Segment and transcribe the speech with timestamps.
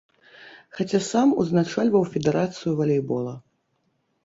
[0.77, 3.39] Хаця сам узначальваў федэрацыю валейбола.